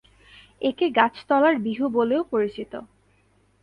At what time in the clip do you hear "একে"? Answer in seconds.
0.61-0.87